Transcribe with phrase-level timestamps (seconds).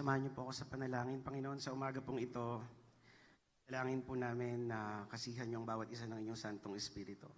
[0.00, 1.20] Samahan niyo po ako sa panalangin.
[1.20, 2.56] Panginoon, sa umaga pong ito,
[3.68, 7.28] dalangin po namin na kasihan ang bawat isa ng inyong Santong Espiritu.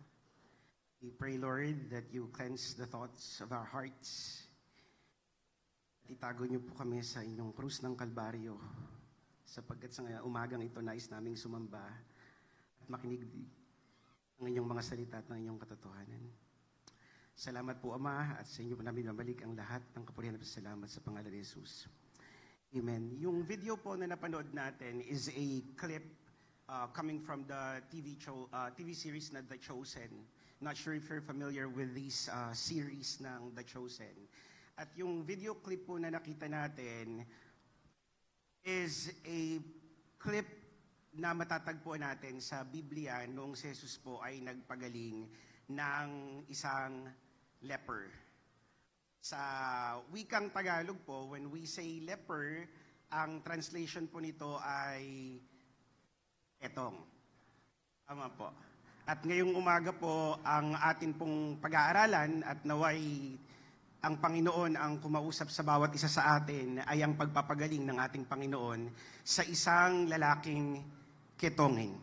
[1.03, 4.39] We pray, Lord, that you cleanse the thoughts of our hearts.
[6.07, 8.55] At itago niyo po kami sa inyong krus ng Kalbaryo
[9.43, 11.83] sapagkat sa umagang ito nais naming sumamba
[12.79, 13.27] at makinig
[14.39, 16.31] ng inyong mga salita at ng inyong katotohanan.
[17.35, 20.87] Salamat po, Ama, at sa inyo po namin mabalik ang lahat ng kapurihan at salamat
[20.87, 21.91] sa pangalan ni Jesus.
[22.73, 23.21] Amen.
[23.21, 26.09] Yung video po na napanood natin is a clip
[26.73, 30.09] uh, coming from the TV, show, uh, TV series na The Chosen.
[30.57, 34.17] Not sure if you're familiar with this uh, series ng The Chosen.
[34.81, 37.29] At yung video clip po na nakita natin
[38.65, 39.61] is a
[40.17, 40.49] clip
[41.13, 45.29] na matatagpuan natin sa Biblia noong si Jesus po ay nagpagaling
[45.69, 46.09] ng
[46.49, 47.05] isang
[47.69, 48.22] leper.
[49.23, 49.39] Sa
[50.11, 52.67] wikang Tagalog po, when we say leper,
[53.07, 55.39] ang translation po nito ay
[56.59, 56.99] etong.
[58.03, 58.51] Tama po.
[59.07, 62.99] At ngayong umaga po, ang atin pong pag-aaralan at naway
[64.03, 68.91] ang Panginoon ang kumausap sa bawat isa sa atin ay ang pagpapagaling ng ating Panginoon
[69.23, 70.83] sa isang lalaking
[71.39, 71.95] ketongin.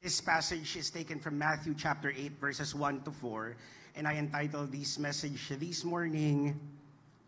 [0.00, 3.52] This passage is taken from Matthew chapter 8 verses 1 to 4
[4.00, 6.56] and I entitled this message this morning,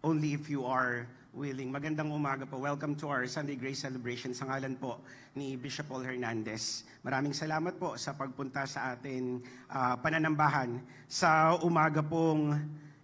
[0.01, 1.05] Only If You Are
[1.37, 1.69] Willing.
[1.69, 2.56] Magandang umaga po.
[2.56, 5.05] Welcome to our Sunday Grace Celebration sa ngalan po
[5.37, 6.89] ni Bishop Paul Hernandez.
[7.05, 10.81] Maraming salamat po sa pagpunta sa atin uh, pananambahan
[11.12, 12.56] sa umaga pong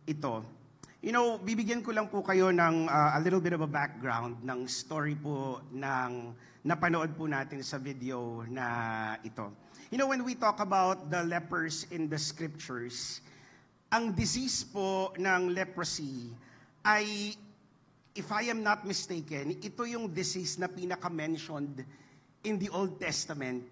[0.09, 0.49] ito.
[1.05, 4.41] You know, bibigyan ko lang po kayo ng uh, a little bit of a background
[4.41, 6.33] ng story po ng
[6.69, 9.49] napanood po natin sa video na ito.
[9.89, 13.25] You know, when we talk about the lepers in the scriptures,
[13.89, 16.29] ang disease po ng leprosy
[16.85, 17.33] ay,
[18.13, 21.89] if I am not mistaken, ito yung disease na pinaka-mentioned
[22.45, 23.65] in the Old Testament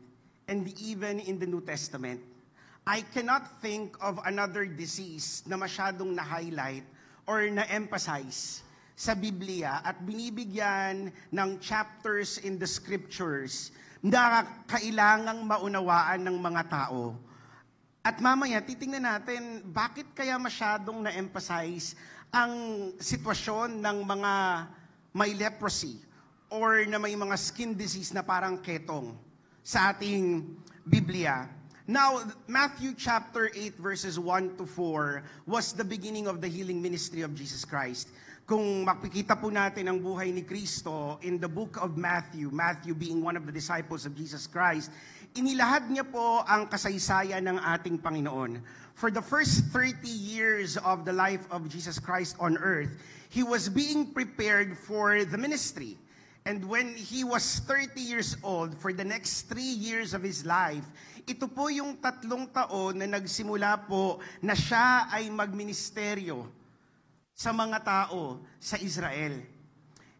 [0.48, 2.24] and even in the New Testament.
[2.88, 6.88] I cannot think of another disease na masyadong na-highlight
[7.28, 8.64] or na-emphasize
[8.96, 13.70] sa Biblia at binibigyan ng chapters in the scriptures
[14.00, 17.14] na kailangang maunawaan ng mga tao
[18.06, 21.98] at mamaya, titingnan natin, bakit kaya masyadong na-emphasize
[22.30, 22.54] ang
[23.02, 24.32] sitwasyon ng mga
[25.10, 25.98] may leprosy
[26.46, 29.18] or na may mga skin disease na parang ketong
[29.66, 30.54] sa ating
[30.86, 31.50] Biblia.
[31.90, 37.26] Now, Matthew chapter 8 verses 1 to 4 was the beginning of the healing ministry
[37.26, 38.14] of Jesus Christ.
[38.46, 43.18] Kung makikita po natin ang buhay ni Kristo in the book of Matthew, Matthew being
[43.18, 44.94] one of the disciples of Jesus Christ,
[45.34, 48.62] inilahad niya po ang kasaysayan ng ating Panginoon.
[48.94, 52.94] For the first 30 years of the life of Jesus Christ on earth,
[53.34, 55.98] he was being prepared for the ministry.
[56.46, 60.86] And when he was 30 years old, for the next three years of his life,
[61.26, 66.46] ito po yung tatlong taon na nagsimula po na siya ay magministeryo
[67.36, 69.44] sa mga tao sa Israel.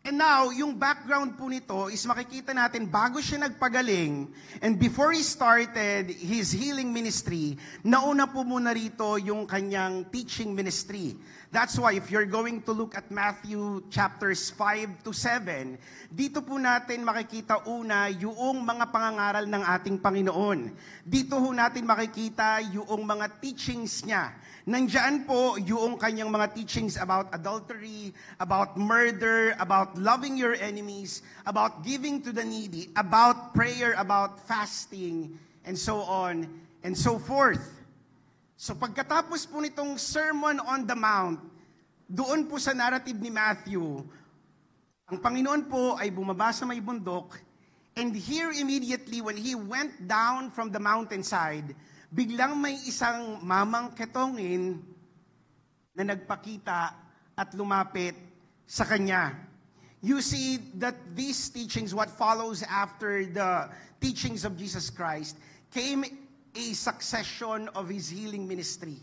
[0.07, 4.31] And now, yung background po nito is makikita natin bago siya nagpagaling
[4.63, 11.19] and before he started his healing ministry, nauna po muna rito yung kanyang teaching ministry.
[11.51, 15.75] That's why if you're going to look at Matthew chapters 5 to 7,
[16.07, 20.71] dito po natin makikita una yung mga pangangaral ng ating Panginoon.
[21.03, 27.31] Dito ho natin makikita yung mga teachings niya Nandiyan po yung kanyang mga teachings about
[27.31, 28.11] adultery,
[28.43, 35.39] about murder, about loving your enemies, about giving to the needy, about prayer, about fasting,
[35.63, 36.51] and so on
[36.83, 37.63] and so forth.
[38.59, 41.39] So pagkatapos po nitong Sermon on the Mount,
[42.11, 44.03] doon po sa narrative ni Matthew,
[45.07, 47.39] ang Panginoon po ay bumaba sa may bundok,
[47.95, 51.71] and here immediately when he went down from the mountainside,
[52.11, 54.79] biglang may isang mamang ketongin
[55.97, 56.95] na nagpakita
[57.37, 58.15] at lumapit
[58.67, 59.33] sa kanya.
[60.05, 65.41] You see that these teachings, what follows after the teachings of Jesus Christ,
[65.73, 66.05] came
[66.57, 68.97] a succession of His healing ministry.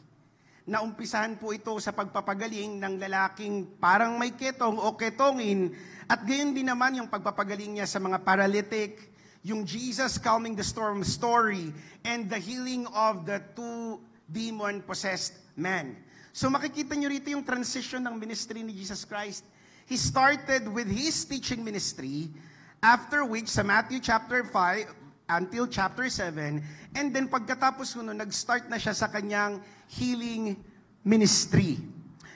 [0.64, 5.76] Naumpisahan po ito sa pagpapagaling ng lalaking parang may ketong o ketongin
[6.08, 9.13] at gayon din naman yung pagpapagaling niya sa mga paralytic,
[9.44, 11.76] yung Jesus calming the storm story
[12.08, 14.00] and the healing of the two
[14.32, 16.00] demon-possessed men.
[16.32, 19.44] So makikita nyo rito yung transition ng ministry ni Jesus Christ.
[19.86, 22.32] He started with his teaching ministry,
[22.80, 26.64] after which sa Matthew chapter 5 until chapter 7,
[26.96, 29.60] and then pagkatapos nun, nag-start na siya sa kanyang
[29.92, 30.56] healing
[31.04, 31.84] ministry.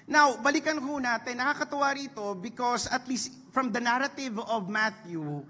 [0.07, 5.43] Now, balikan ho natin, nakakatuwa rito because at least from the narrative of Matthew,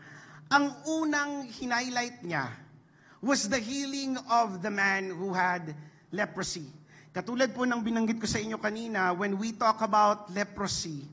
[0.48, 2.48] ang unang hinighlight niya
[3.20, 5.76] was the healing of the man who had
[6.12, 6.68] leprosy.
[7.12, 11.04] Katulad po ng binanggit ko sa inyo kanina, when we talk about leprosy,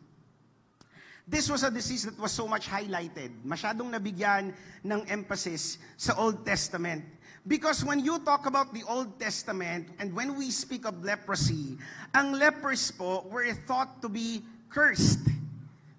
[1.25, 3.33] this was a disease that was so much highlighted.
[3.43, 4.53] Masyadong nabigyan
[4.85, 7.03] ng emphasis sa Old Testament.
[7.45, 11.77] Because when you talk about the Old Testament and when we speak of leprosy,
[12.13, 14.41] ang lepers po were thought to be
[14.73, 15.25] cursed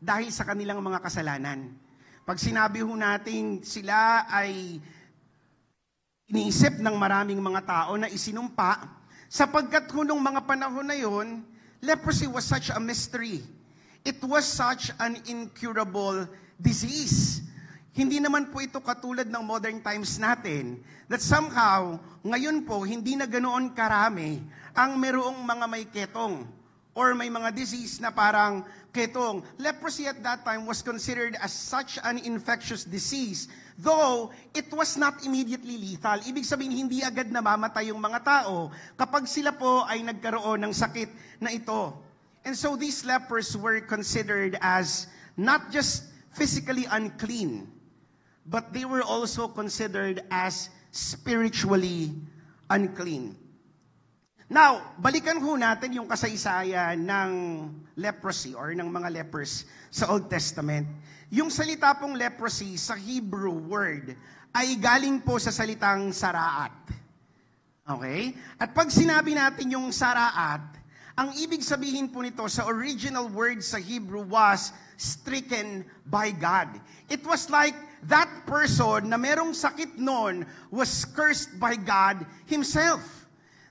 [0.01, 1.84] dahil sa kanilang mga kasalanan.
[2.25, 4.81] Pag sinabi ho natin sila ay
[6.25, 8.81] iniisip ng maraming mga tao na isinumpa,
[9.29, 11.45] sapagkat hunong mga panahon na yon,
[11.85, 13.45] leprosy was such a mystery.
[14.01, 16.25] It was such an incurable
[16.57, 17.45] disease.
[17.93, 23.29] Hindi naman po ito katulad ng modern times natin that somehow, ngayon po, hindi na
[23.29, 24.41] ganoon karami
[24.73, 26.41] ang merong mga may ketong
[26.95, 28.63] or may mga disease na parang
[28.95, 29.43] ketong.
[29.59, 35.19] Leprosy at that time was considered as such an infectious disease, though it was not
[35.27, 36.15] immediately lethal.
[36.23, 41.11] Ibig sabihin, hindi agad namamatay yung mga tao kapag sila po ay nagkaroon ng sakit
[41.43, 41.91] na ito.
[42.47, 47.67] And so these lepers were considered as not just physically unclean,
[48.47, 52.15] but they were also considered as spiritually
[52.71, 53.35] unclean.
[54.45, 57.31] Now, balikan ho natin yung kasaysayan ng
[57.97, 60.85] leprosy or ng mga lepers sa Old Testament.
[61.33, 64.13] Yung salita pong leprosy sa Hebrew word
[64.53, 66.77] ay galing po sa salitang saraat.
[67.89, 68.37] Okay?
[68.61, 70.61] At pag sinabi natin yung saraat,
[71.17, 76.69] ang ibig sabihin po nito sa original word sa Hebrew was stricken by God.
[77.09, 77.73] It was like
[78.05, 83.24] that person na merong sakit noon was cursed by God Himself.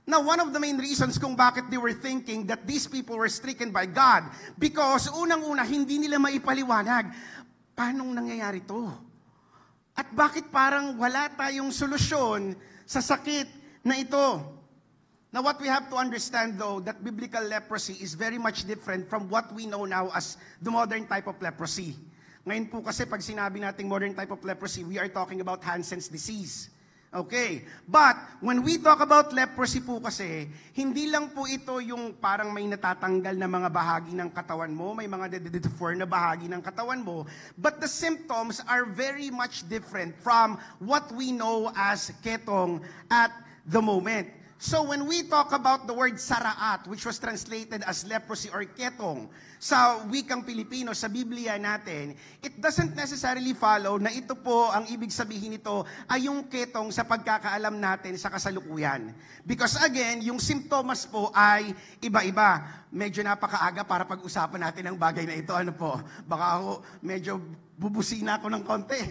[0.05, 3.29] Now, one of the main reasons kung bakit they were thinking that these people were
[3.33, 4.29] stricken by God,
[4.61, 7.09] because unang-una, hindi nila maipaliwanag,
[7.73, 8.93] paanong nangyayari to?
[9.97, 12.53] At bakit parang wala tayong solusyon
[12.85, 13.49] sa sakit
[13.81, 14.45] na ito?
[15.33, 19.27] Now, what we have to understand, though, that biblical leprosy is very much different from
[19.33, 21.97] what we know now as the modern type of leprosy.
[22.45, 26.13] Ngayon po kasi pag sinabi nating modern type of leprosy, we are talking about Hansen's
[26.13, 26.69] disease.
[27.15, 27.63] Okay.
[27.87, 32.67] But, when we talk about leprosy po kasi, hindi lang po ito yung parang may
[32.67, 37.23] natatanggal na mga bahagi ng katawan mo, may mga deform na bahagi ng katawan mo,
[37.55, 43.31] but the symptoms are very much different from what we know as ketong at
[43.63, 44.27] the moment.
[44.65, 49.29] So when we talk about the word saraat, which was translated as leprosy or ketong,
[49.61, 55.13] sa wikang Pilipino, sa Biblia natin, it doesn't necessarily follow na ito po, ang ibig
[55.13, 59.13] sabihin nito, ay yung ketong sa pagkakaalam natin sa kasalukuyan.
[59.45, 62.65] Because again, yung simptomas po ay iba-iba.
[62.89, 65.53] Medyo napakaaga para pag-usapan natin ang bagay na ito.
[65.53, 66.01] Ano po?
[66.25, 67.37] Baka ako medyo
[67.77, 69.03] bubusina ako ng konti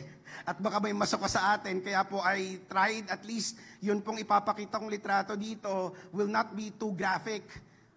[0.43, 1.79] at baka may masok sa atin.
[1.79, 6.73] Kaya po I tried at least yun pong ipapakita kong litrato dito will not be
[6.73, 7.45] too graphic.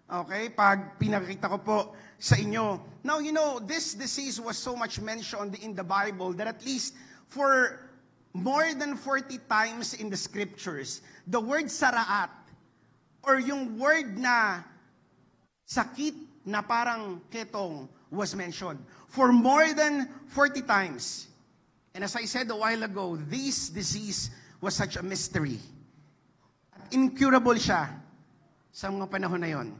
[0.07, 0.53] Okay?
[0.53, 1.77] Pag pinakita ko po
[2.17, 2.79] sa inyo.
[3.03, 6.97] Now, you know, this disease was so much mentioned in the Bible that at least
[7.29, 7.85] for
[8.33, 12.31] more than 40 times in the scriptures, the word saraat
[13.23, 14.63] or yung word na
[15.67, 16.15] sakit
[16.47, 18.79] na parang ketong was mentioned
[19.11, 21.26] for more than 40 times.
[21.97, 24.29] And as I said a while ago, this disease
[24.61, 25.57] was such a mystery.
[26.69, 27.89] At incurable siya
[28.69, 29.73] sa mga panahon na yon.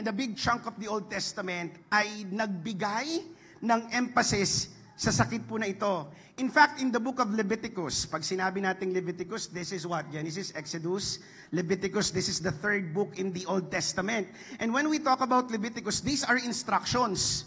[0.00, 3.20] And a big chunk of the Old Testament ay nagbigay
[3.60, 6.08] ng emphasis sa sakit po na ito.
[6.40, 10.08] In fact, in the book of Leviticus, pag sinabi nating Leviticus, this is what?
[10.08, 11.20] Genesis, Exodus,
[11.52, 14.24] Leviticus, this is the third book in the Old Testament.
[14.56, 17.44] And when we talk about Leviticus, these are instructions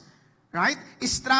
[0.49, 0.81] Right?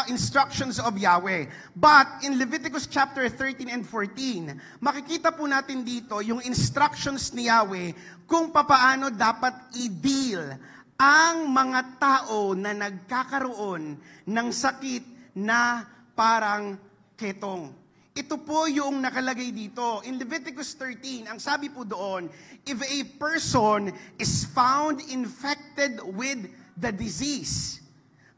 [0.06, 1.50] Instructions of Yahweh.
[1.74, 7.98] But in Leviticus chapter 13 and 14, makikita po natin dito yung instructions ni Yahweh
[8.30, 10.54] kung papaano dapat i-deal
[11.00, 13.98] ang mga tao na nagkakaroon
[14.30, 16.78] ng sakit na parang
[17.18, 17.74] ketong.
[18.14, 20.06] Ito po yung nakalagay dito.
[20.06, 22.30] In Leviticus 13, ang sabi po doon,
[22.62, 23.90] if a person
[24.22, 26.46] is found infected with
[26.78, 27.79] the disease,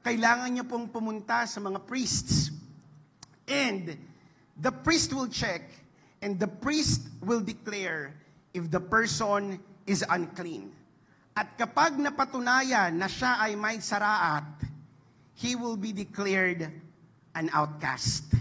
[0.01, 2.50] kailangan niya pong pumunta sa mga priests.
[3.46, 3.98] And
[4.58, 5.65] the priest will check
[6.22, 8.13] and the priest will declare
[8.53, 10.74] if the person is unclean.
[11.31, 14.67] At kapag napatunayan na siya ay may saraat,
[15.39, 16.67] he will be declared
[17.34, 18.36] an outcast.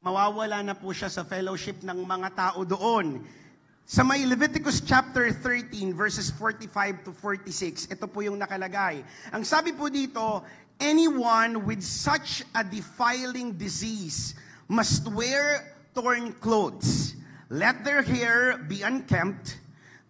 [0.00, 3.20] Mawawala na po siya sa fellowship ng mga tao doon
[3.90, 9.02] Sa may Leviticus chapter 13 verses 45 to 46, ito po yung nakalagay.
[9.34, 10.46] Ang sabi po dito,
[10.78, 14.38] anyone with such a defiling disease
[14.70, 17.18] must wear torn clothes.
[17.50, 19.58] Let their hair be unkempt,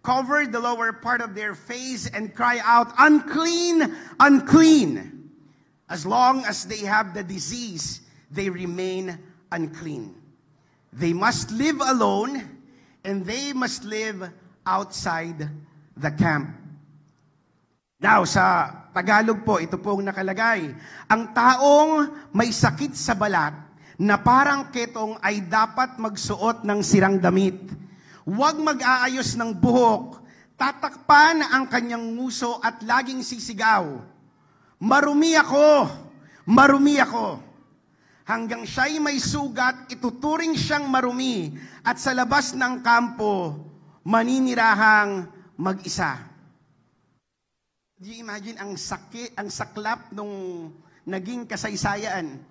[0.05, 5.25] cover the lower part of their face, and cry out, Unclean, unclean.
[5.89, 9.17] As long as they have the disease, they remain
[9.49, 10.13] unclean.
[10.93, 12.60] They must live alone,
[13.01, 14.29] and they must live
[14.65, 15.49] outside
[15.97, 16.53] the camp.
[18.01, 20.73] Now, sa Tagalog po, ito pong nakalagay.
[21.05, 23.53] Ang taong may sakit sa balat
[24.01, 27.61] na parang ketong ay dapat magsuot ng sirang damit.
[28.25, 30.21] Huwag mag-aayos ng buhok,
[30.57, 34.01] tatakpan ang kanyang nguso at laging sisigaw.
[34.81, 35.89] Marumi ako,
[36.49, 37.50] marumi ako.
[38.25, 43.57] Hanggang siya'y may sugat, ituturing siyang marumi at sa labas ng kampo,
[44.05, 45.25] maninirahang
[45.57, 46.21] mag-isa.
[48.01, 50.33] Do imagine ang sakit, ang saklap nung
[51.05, 52.41] naging kasaysayan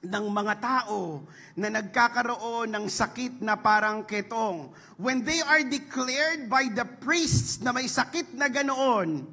[0.00, 4.72] ng mga tao na nagkakaroon ng sakit na parang ketong.
[4.96, 9.28] When they are declared by the priests na may sakit na ganoon,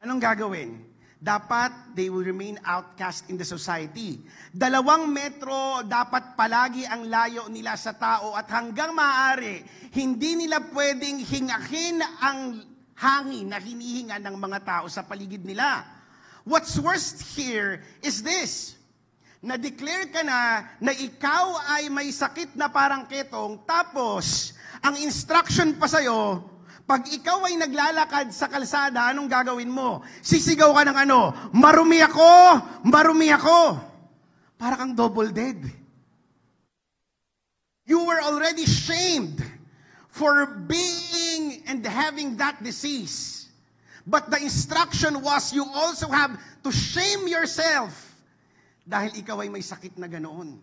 [0.00, 0.87] anong gagawin?
[1.18, 4.22] Dapat they will remain outcast in the society.
[4.54, 9.66] Dalawang metro dapat palagi ang layo nila sa tao at hanggang maaari,
[9.98, 12.62] hindi nila pwedeng hingahin ang
[12.94, 15.82] hangin na hinihinga ng mga tao sa paligid nila.
[16.46, 18.78] What's worst here is this
[19.38, 25.86] na-declare ka na na ikaw ay may sakit na parang ketong, tapos ang instruction pa
[25.86, 26.42] sa'yo,
[26.88, 30.00] pag ikaw ay naglalakad sa kalsada, anong gagawin mo?
[30.24, 31.36] Sisigaw ka ng ano?
[31.52, 32.32] Marumi ako!
[32.88, 33.76] Marumi ako!
[34.56, 35.60] Para kang double dead.
[37.84, 39.36] You were already shamed
[40.08, 43.52] for being and having that disease.
[44.08, 47.92] But the instruction was you also have to shame yourself
[48.88, 50.56] dahil ikaw ay may sakit na ganoon.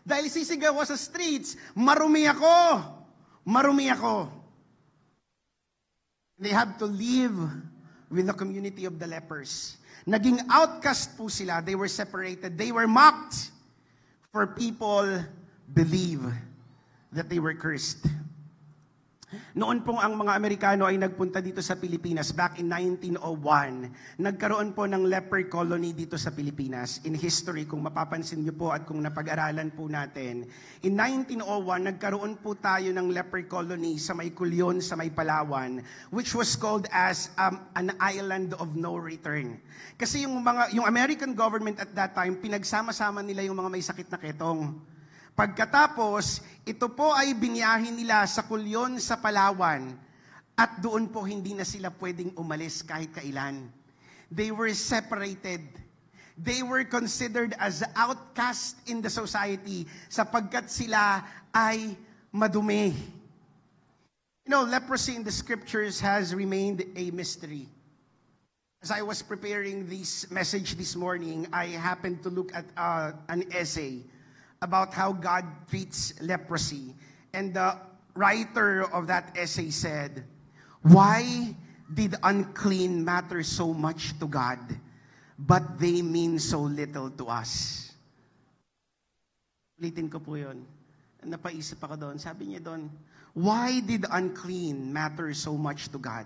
[0.00, 2.80] Dahil sisigaw sa streets, marumi ako,
[3.44, 4.45] marumi ako.
[6.38, 7.36] They have to live
[8.10, 9.76] with the community of the lepers.
[10.06, 11.62] Naging outcast po sila.
[11.64, 12.58] They were separated.
[12.58, 13.50] They were mocked.
[14.32, 15.24] For people
[15.72, 16.22] believe
[17.12, 18.06] that they were cursed.
[19.58, 24.22] Noon pong ang mga Amerikano ay nagpunta dito sa Pilipinas back in 1901.
[24.22, 27.02] Nagkaroon po ng leper colony dito sa Pilipinas.
[27.02, 30.46] In history, kung mapapansin niyo po at kung napag-aralan po natin,
[30.86, 31.42] in 1901,
[31.90, 35.82] nagkaroon po tayo ng leper colony sa may Kulyon, sa may Palawan,
[36.14, 39.58] which was called as um, an island of no return.
[39.98, 44.06] Kasi yung, mga, yung American government at that time, pinagsama-sama nila yung mga may sakit
[44.06, 44.78] na ketong.
[45.36, 49.92] Pagkatapos, ito po ay binyahin nila sa kulyon sa Palawan
[50.56, 53.68] at doon po hindi na sila pwedeng umalis kahit kailan.
[54.32, 55.60] They were separated.
[56.40, 61.20] They were considered as outcast in the society sapagkat sila
[61.52, 61.92] ay
[62.32, 62.96] madumi.
[64.48, 67.68] You know, leprosy in the scriptures has remained a mystery.
[68.80, 73.44] As I was preparing this message this morning, I happened to look at uh, an
[73.52, 74.15] essay
[74.62, 76.94] about how God treats leprosy.
[77.32, 77.76] And the
[78.14, 80.24] writer of that essay said,
[80.82, 81.54] Why
[81.92, 84.58] did unclean matter so much to God,
[85.38, 87.86] but they mean so little to us?
[89.76, 90.64] Ulitin ko po yun.
[91.26, 92.16] Napaisip ako doon.
[92.16, 92.88] Sabi niya doon,
[93.36, 96.24] Why did unclean matter so much to God,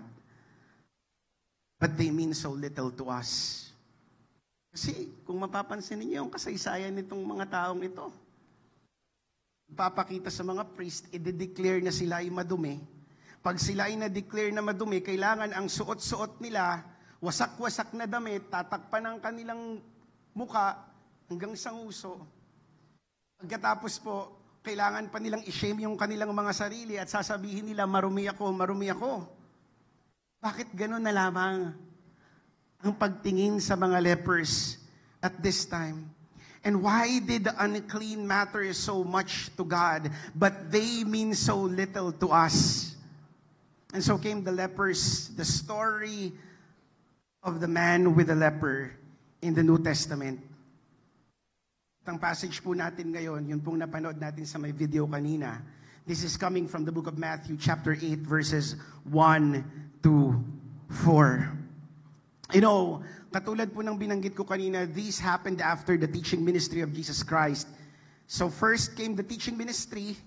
[1.75, 3.67] but they mean so little to us?
[4.71, 8.07] Kasi kung mapapansin ninyo yung kasaysayan nitong mga taong ito,
[9.73, 12.79] papakita sa mga priest, i-declare na sila ay madumi.
[13.41, 16.85] Pag sila ay na-declare na madumi, kailangan ang suot-suot nila,
[17.23, 19.81] wasak-wasak na damit, tatakpan ang kanilang
[20.35, 20.77] muka
[21.25, 22.21] hanggang sa nguso.
[23.41, 24.15] Pagkatapos po,
[24.61, 29.25] kailangan pa nilang i-shame yung kanilang mga sarili at sasabihin nila, marumi ako, marumi ako.
[30.37, 31.89] Bakit gano'n na lamang?
[32.81, 34.81] ang pagtingin sa mga lepers
[35.21, 36.09] at this time.
[36.63, 42.11] And why did the unclean matter so much to God, but they mean so little
[42.13, 42.93] to us?
[43.93, 46.31] And so came the lepers, the story
[47.43, 48.93] of the man with the leper
[49.41, 50.39] in the New Testament.
[52.05, 55.61] Ang passage po natin ngayon, yun pong napanood natin sa may video kanina.
[56.05, 58.77] This is coming from the book of Matthew chapter 8 verses
[59.09, 60.37] 1 to
[61.05, 61.60] 4.
[62.51, 62.99] You know,
[63.31, 67.71] katulad po ng binanggit ko kanina, this happened after the teaching ministry of Jesus Christ.
[68.27, 70.19] So first came the teaching ministry,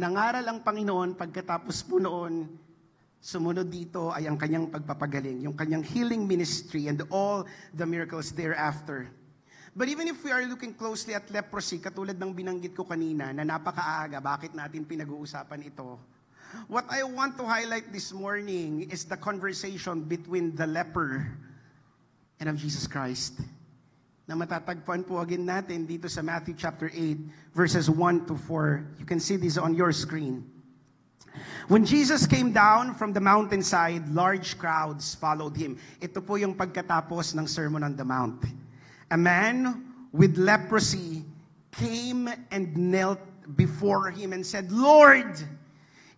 [0.00, 2.48] Nangaral ang Panginoon pagkatapos po noon,
[3.20, 7.44] sumunod dito ay ang kanyang pagpapagaling, yung kanyang healing ministry and all
[7.76, 9.12] the miracles thereafter.
[9.76, 13.44] But even if we are looking closely at leprosy, katulad ng binanggit ko kanina na
[13.44, 16.00] napakaaga, bakit natin pinag-uusapan ito?
[16.66, 21.28] What I want to highlight this morning is the conversation between the leper
[22.40, 23.38] and of Jesus Christ
[24.30, 29.02] na matatagpuan po again natin dito sa Matthew chapter 8 verses 1 to 4.
[29.02, 30.46] You can see this on your screen.
[31.66, 35.78] When Jesus came down from the mountainside, large crowds followed him.
[35.98, 38.42] Ito po yung pagkatapos ng Sermon on the Mount.
[39.10, 41.26] A man with leprosy
[41.74, 43.22] came and knelt
[43.58, 45.38] before him and said, Lord,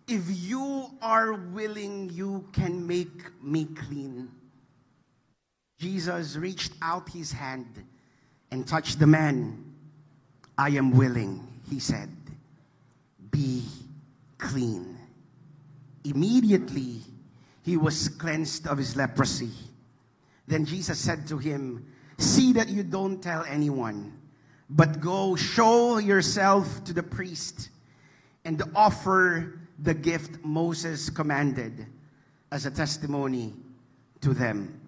[0.05, 4.29] if you are willing, you can make me clean.
[5.79, 7.83] Jesus reached out his hand
[8.51, 9.73] and touched the man.
[10.57, 12.09] I am willing, he said.
[13.31, 13.63] Be
[14.37, 14.97] clean.
[16.03, 17.01] Immediately,
[17.63, 19.51] he was cleansed of his leprosy.
[20.47, 21.85] Then Jesus said to him,
[22.17, 24.13] See that you don't tell anyone,
[24.69, 27.69] but go show yourself to the priest
[28.45, 31.87] and offer the gift Moses commanded
[32.51, 33.53] as a testimony
[34.21, 34.79] to them.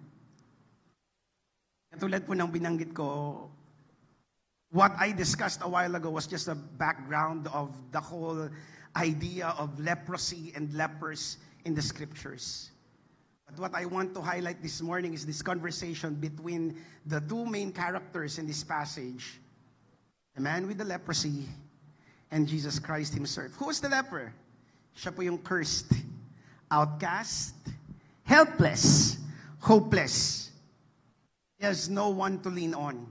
[1.96, 3.48] Katulad po ng binanggit ko,
[4.68, 8.52] what I discussed a while ago was just a background of the whole
[8.92, 12.68] idea of leprosy and lepers in the scriptures.
[13.48, 16.76] But what I want to highlight this morning is this conversation between
[17.06, 19.40] the two main characters in this passage
[20.34, 21.48] the man with the leprosy
[22.30, 23.52] and Jesus Christ Himself.
[23.56, 24.34] Who was the leper?
[24.92, 25.96] Siya po yung cursed,
[26.68, 27.56] outcast,
[28.20, 29.16] helpless,
[29.64, 30.52] hopeless.
[31.58, 33.06] He has no one to lean on.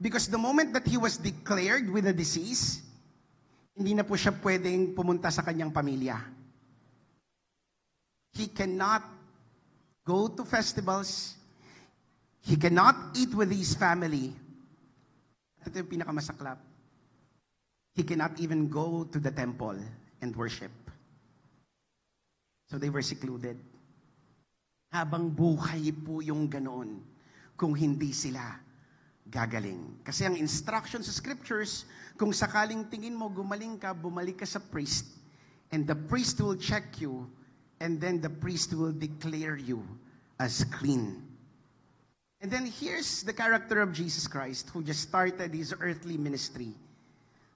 [0.00, 2.82] Because the moment that he was declared with a disease,
[3.76, 6.18] hindi na po siya pwedeng pumunta sa kanyang pamilya.
[8.36, 9.06] He cannot
[10.04, 11.38] go to festivals.
[12.44, 14.34] He cannot eat with his family.
[15.62, 16.60] At ito yung pinakamasaklap.
[17.96, 19.80] He cannot even go to the temple
[20.20, 20.74] and worship.
[22.68, 23.56] So they were secluded.
[24.92, 27.15] Habang buhay po yung ganoon
[27.56, 28.60] kung hindi sila
[29.26, 30.00] gagaling.
[30.06, 35.18] Kasi ang instruction sa scriptures, kung sakaling tingin mo gumaling ka, bumalik ka sa priest,
[35.74, 37.26] and the priest will check you,
[37.82, 39.82] and then the priest will declare you
[40.38, 41.26] as clean.
[42.40, 46.76] And then here's the character of Jesus Christ who just started his earthly ministry.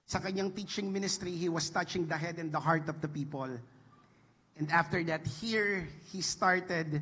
[0.09, 3.47] Sa kanyang teaching ministry, he was touching the head and the heart of the people.
[4.57, 7.01] And after that, here he started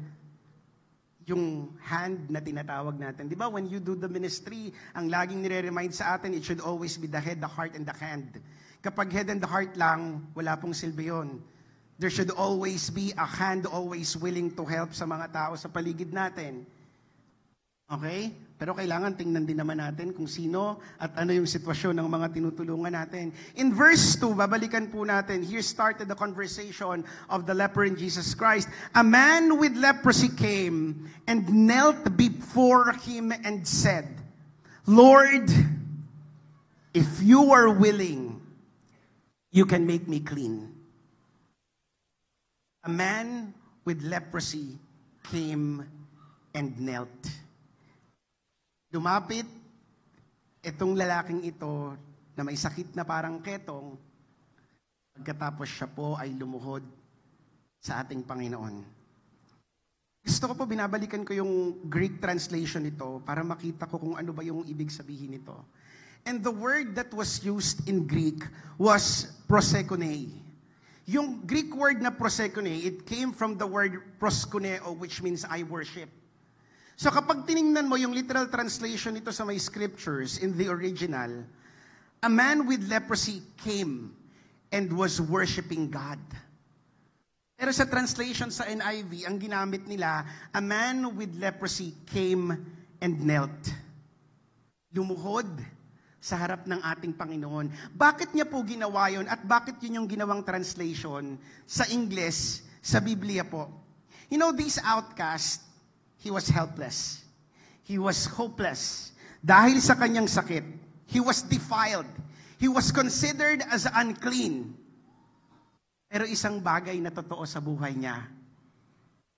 [1.29, 3.29] yung hand na tinatawag natin.
[3.29, 6.97] Di ba, when you do the ministry, ang laging nire-remind sa atin, it should always
[6.97, 8.41] be the head, the heart, and the hand.
[8.81, 11.39] Kapag head and the heart lang, wala pong silbi yun.
[11.99, 16.15] There should always be a hand always willing to help sa mga tao sa paligid
[16.15, 16.63] natin.
[17.89, 18.29] Okay?
[18.59, 22.91] Pero kailangan tingnan din naman natin kung sino at ano yung sitwasyon ng mga tinutulungan
[22.91, 23.31] natin.
[23.55, 28.35] In verse 2, babalikan po natin, here started the conversation of the leper in Jesus
[28.35, 28.67] Christ.
[28.99, 34.11] A man with leprosy came and knelt before him and said,
[34.83, 35.47] Lord,
[36.91, 38.43] if you are willing,
[39.55, 40.67] you can make me clean.
[42.83, 43.55] A man
[43.87, 44.75] with leprosy
[45.31, 45.87] came
[46.51, 47.38] and knelt.
[48.89, 49.45] Lumapit
[50.65, 51.93] itong lalaking ito
[52.33, 53.93] na may sakit na parang ketong,
[55.13, 56.81] pagkatapos siya po ay lumuhod
[57.77, 58.81] sa ating Panginoon.
[60.25, 64.43] Gusto ko po binabalikan ko yung Greek translation nito para makita ko kung ano ba
[64.43, 65.55] yung ibig sabihin nito.
[66.27, 68.43] And the word that was used in Greek
[68.75, 70.33] was prosekone.
[71.07, 76.11] Yung Greek word na prosekone, it came from the word proskuneo, which means I worship.
[76.99, 81.47] So kapag tiningnan mo yung literal translation nito sa my scriptures in the original,
[82.19, 84.11] a man with leprosy came
[84.67, 86.19] and was worshiping God.
[87.55, 92.51] Pero sa translation sa NIV, ang ginamit nila, a man with leprosy came
[92.99, 93.71] and knelt.
[94.91, 95.47] Lumuhod
[96.19, 97.95] sa harap ng ating Panginoon.
[97.95, 103.47] Bakit niya po ginawa yon at bakit yun yung ginawang translation sa English, sa Biblia
[103.47, 103.71] po?
[104.27, 105.68] You know, these outcasts,
[106.19, 107.23] he was helpless.
[107.83, 109.15] He was hopeless.
[109.39, 110.61] Dahil sa kanyang sakit,
[111.07, 112.07] he was defiled.
[112.59, 114.75] He was considered as unclean.
[116.11, 118.27] Pero isang bagay na totoo sa buhay niya,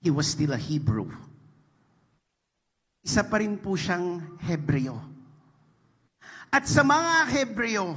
[0.02, 1.06] he was still a Hebrew.
[3.02, 4.98] Isa pa rin po siyang Hebreo.
[6.50, 7.94] At sa mga Hebreo,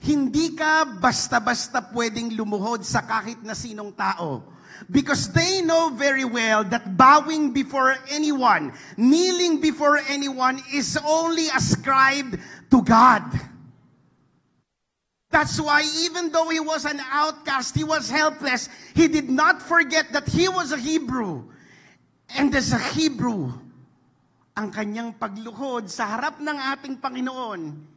[0.00, 4.44] hindi ka basta-basta pwedeng lumuhod sa kahit na sinong tao.
[4.92, 12.36] Because they know very well that bowing before anyone, kneeling before anyone is only ascribed
[12.68, 13.24] to God.
[15.32, 20.12] That's why even though he was an outcast, he was helpless, he did not forget
[20.12, 21.44] that he was a Hebrew.
[22.36, 23.52] And as a Hebrew,
[24.56, 27.95] ang kanyang pagluhod sa harap ng ating Panginoon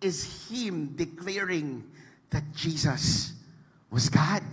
[0.00, 1.84] is him declaring
[2.32, 3.36] that Jesus
[3.92, 4.44] was God.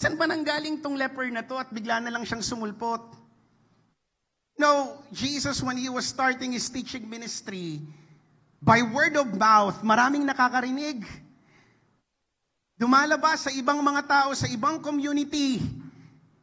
[0.00, 3.02] Saan ba nanggaling tong leper na to at bigla na lang siyang sumulpot?
[4.58, 7.80] No, Jesus when he was starting his teaching ministry,
[8.62, 11.02] by word of mouth, maraming nakakarinig.
[12.78, 15.62] Dumalabas sa ibang mga tao, sa ibang community,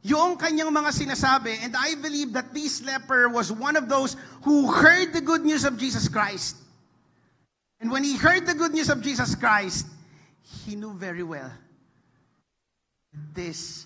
[0.04, 4.16] yung kanyang mga sinasabi, and I believe that this leper was one of those
[4.48, 6.56] who heard the good news of Jesus Christ.
[7.80, 9.88] And when he heard the good news of Jesus Christ,
[10.42, 11.52] he knew very well
[13.34, 13.86] this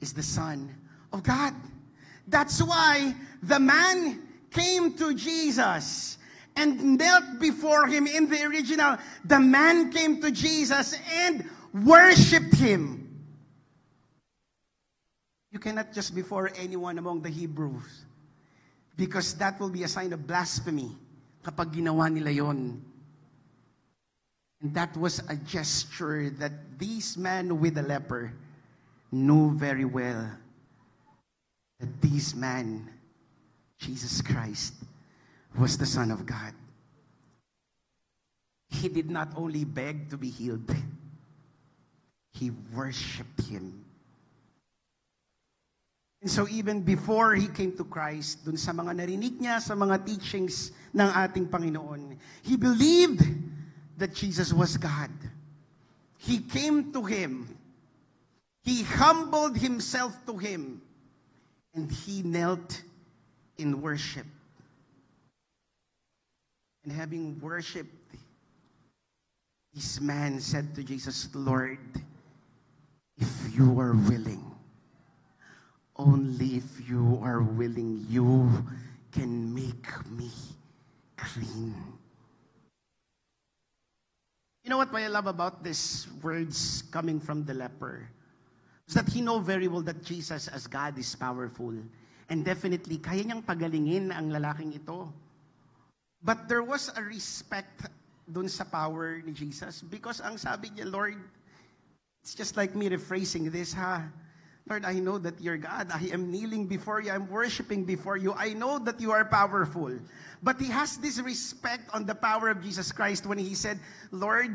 [0.00, 0.74] is the Son
[1.12, 1.54] of God.
[2.26, 6.18] That's why the man came to Jesus
[6.56, 8.96] and knelt before him in the original.
[9.24, 13.00] The man came to Jesus and worshiped him.
[15.50, 18.06] You cannot just before anyone among the Hebrews
[18.96, 20.90] because that will be a sign of blasphemy
[21.44, 22.82] kapag ginawa nila yon.
[24.64, 28.32] And that was a gesture that this man with the leper
[29.12, 30.24] knew very well
[31.80, 32.88] that this man,
[33.76, 34.72] Jesus Christ,
[35.58, 36.56] was the Son of God.
[38.70, 40.74] He did not only beg to be healed,
[42.32, 43.84] he worshiped him.
[46.22, 50.08] And so even before he came to Christ, dun sa mga narinig niya, sa mga
[50.08, 53.28] teachings ng ating Panginoon, he believed
[53.98, 55.10] that Jesus was God.
[56.18, 57.48] He came to him
[58.64, 60.80] He humbled himself to him
[61.74, 62.82] and he knelt
[63.58, 64.26] in worship.
[66.82, 67.92] And having worshiped,
[69.74, 71.78] this man said to Jesus, Lord,
[73.18, 74.50] if you are willing,
[75.96, 78.64] only if you are willing, you
[79.12, 80.30] can make me
[81.16, 81.74] clean.
[84.64, 88.08] You know what I love about these words coming from the leper?
[88.88, 91.74] is that he know very well that Jesus as God is powerful.
[92.28, 95.12] And definitely, kaya niyang pagalingin ang lalaking ito.
[96.24, 97.88] But there was a respect
[98.24, 101.20] dun sa power ni Jesus because ang sabi niya, Lord,
[102.24, 104.08] it's just like me rephrasing this, ha?
[104.64, 105.92] Lord, I know that you're God.
[105.92, 107.12] I am kneeling before you.
[107.12, 108.32] I'm worshiping before you.
[108.32, 109.92] I know that you are powerful.
[110.44, 113.80] But he has this respect on the power of Jesus Christ when he said,
[114.12, 114.52] Lord,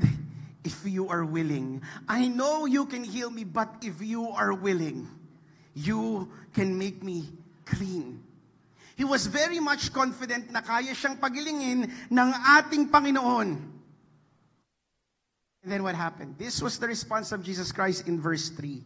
[0.63, 1.81] if you are willing.
[2.07, 5.09] I know you can heal me, but if you are willing,
[5.73, 7.25] you can make me
[7.65, 8.21] clean.
[8.95, 13.57] He was very much confident na kaya siyang pagilingin ng ating Panginoon.
[15.63, 16.35] And then what happened?
[16.37, 18.83] This was the response of Jesus Christ in verse 3.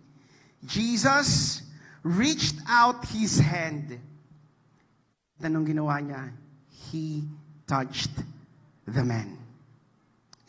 [0.66, 1.62] Jesus
[2.02, 4.00] reached out his hand.
[5.42, 6.43] Tanong ginawa niya?
[6.92, 7.24] He
[7.68, 8.12] touched
[8.88, 9.38] the man.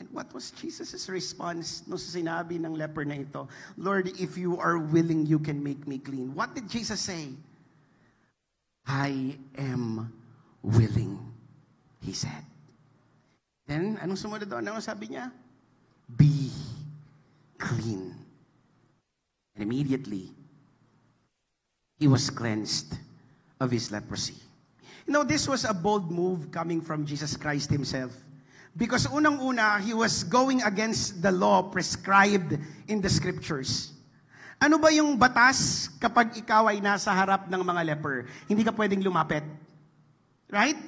[0.01, 3.47] And what was Jesus' response no sa sinabi ng leper na ito?
[3.79, 6.35] Lord, if you are willing, you can make me clean.
[6.35, 7.31] What did Jesus say?
[8.87, 10.13] I am
[10.63, 11.17] willing,
[12.03, 12.45] he said.
[13.65, 14.67] Then, anong sumunod doon?
[14.67, 15.33] Anong sabi niya?
[16.21, 16.53] Be
[17.57, 18.13] clean.
[19.57, 20.29] And immediately,
[21.97, 22.99] he was cleansed
[23.61, 24.37] of his leprosy.
[25.05, 28.13] You know, this was a bold move coming from Jesus Christ himself.
[28.75, 33.95] Because unang-una, he was going against the law prescribed in the scriptures.
[34.59, 38.27] Ano ba yung batas kapag ikaw ay nasa harap ng mga leper?
[38.49, 39.45] Hindi ka pwedeng lumapit.
[40.49, 40.81] Right?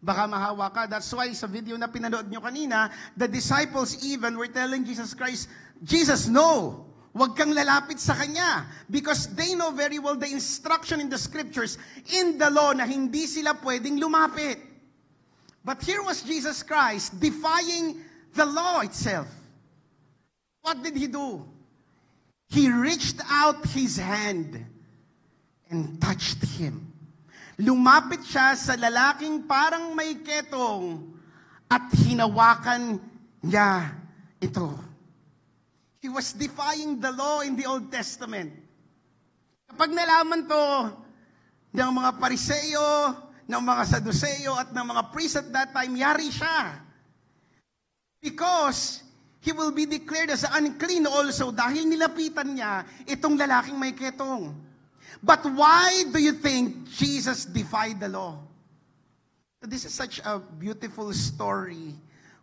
[0.00, 0.88] Baka mahawa ka.
[0.88, 5.52] That's why sa video na pinanood nyo kanina, the disciples even were telling Jesus Christ,
[5.84, 6.89] Jesus, no!
[7.10, 8.66] Huwag kang lalapit sa Kanya.
[8.86, 11.78] Because they know very well the instruction in the scriptures,
[12.14, 14.58] in the law, na hindi sila pwedeng lumapit.
[15.64, 18.00] But here was Jesus Christ defying
[18.32, 19.28] the law itself.
[20.62, 21.44] What did he do?
[22.48, 24.64] He reached out his hand
[25.68, 26.92] and touched him.
[27.58, 31.12] Lumapit siya sa lalaking parang may ketong
[31.70, 32.98] at hinawakan
[33.44, 33.94] niya
[34.40, 34.89] ito.
[36.00, 38.56] He was defying the law in the Old Testament.
[39.68, 40.64] Kapag nalaman to
[41.76, 42.88] ng mga pariseyo,
[43.44, 46.80] ng mga Saduseo at ng mga priests at that time, yari siya.
[48.24, 49.04] Because
[49.44, 54.56] he will be declared as unclean also dahil nilapitan niya itong lalaking may ketong.
[55.20, 58.40] But why do you think Jesus defied the law?
[59.60, 61.92] This is such a beautiful story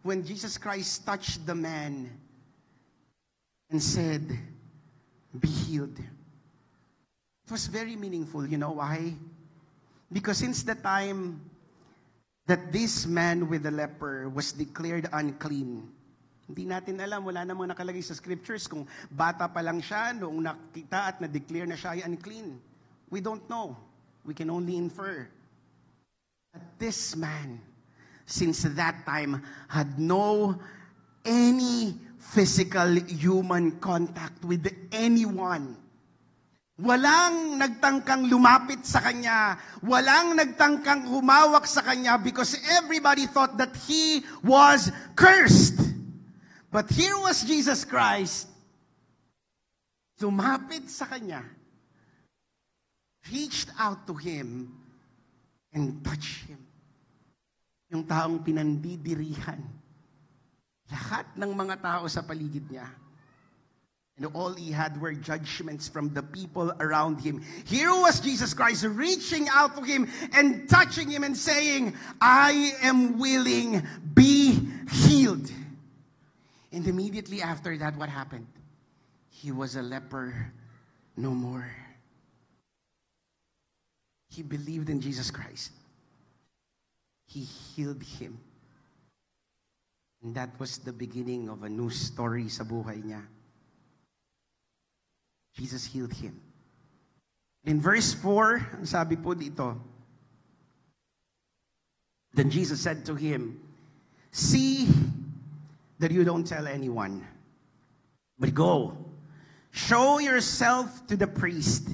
[0.06, 2.14] when Jesus Christ touched the man
[3.70, 4.24] and said,
[5.40, 5.98] Be healed.
[6.00, 8.46] It was very meaningful.
[8.48, 9.14] You know why?
[10.12, 11.42] Because since the time
[12.46, 15.84] that this man with the leper was declared unclean,
[16.48, 21.12] hindi natin alam, wala namang nakalagay sa scriptures kung bata pa lang siya noong nakita
[21.12, 22.56] at na-declare na siya ay unclean.
[23.12, 23.76] We don't know.
[24.24, 25.28] We can only infer.
[26.56, 27.60] But this man,
[28.24, 30.56] since that time, had no
[31.28, 35.78] any physical human contact with anyone.
[36.78, 39.58] Walang nagtangkang lumapit sa kanya.
[39.82, 45.82] Walang nagtangkang humawak sa kanya because everybody thought that he was cursed.
[46.70, 48.46] But here was Jesus Christ.
[50.22, 51.42] Lumapit sa kanya.
[53.34, 54.70] Reached out to him
[55.74, 56.62] and touched him.
[57.90, 59.77] Yung taong pinandidirihan.
[60.88, 62.88] Lahat ng mga tao sa paligid niya
[64.18, 67.44] And all he had were judgments from the people around him.
[67.66, 73.20] Here was Jesus Christ reaching out to him and touching him and saying, I am
[73.20, 75.52] willing, be healed.
[76.72, 78.48] And immediately after that, what happened?
[79.30, 80.52] He was a leper
[81.16, 81.70] no more.
[84.30, 85.72] He believed in Jesus Christ.
[87.28, 88.40] He healed him.
[90.28, 93.24] And that was the beginning of a new story sa buhay niya.
[95.56, 96.36] Jesus healed him.
[97.64, 99.80] In verse 4, ang sabi po dito,
[102.36, 103.56] Then Jesus said to him,
[104.36, 104.92] See
[106.04, 107.24] that you don't tell anyone,
[108.36, 109.00] but go,
[109.72, 111.88] show yourself to the priest,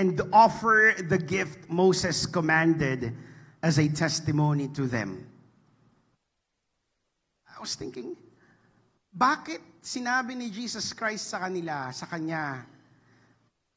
[0.00, 3.12] and offer the gift Moses commanded
[3.60, 5.25] as a testimony to them.
[7.56, 8.12] I was thinking,
[9.16, 12.68] bakit sinabi ni Jesus Christ sa kanila, sa kanya,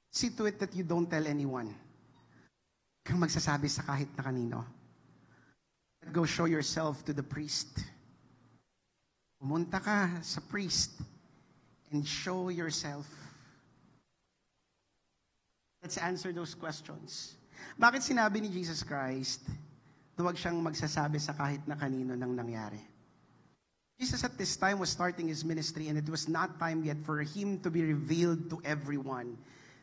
[0.09, 1.69] See to it that you don't tell anyone.
[3.05, 4.65] Kang magsasabi sa kahit na kanino.
[6.09, 7.77] Go show yourself to the priest.
[9.37, 10.97] Pumunta ka sa priest
[11.93, 13.05] and show yourself.
[15.85, 17.37] Let's answer those questions.
[17.77, 19.45] Bakit sinabi ni Jesus Christ,
[20.19, 22.81] huwag siyang magsasabi sa kahit na kanino nang nangyari?
[23.99, 27.19] Jesus at this time was starting his ministry and it was not time yet for
[27.19, 29.35] him to be revealed to everyone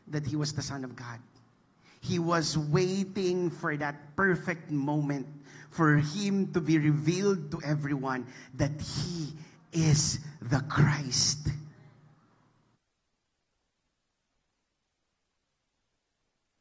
[0.09, 1.21] that he was the Son of God.
[2.01, 5.29] He was waiting for that perfect moment
[5.69, 8.25] for him to be revealed to everyone
[8.57, 9.37] that he
[9.69, 11.53] is the Christ.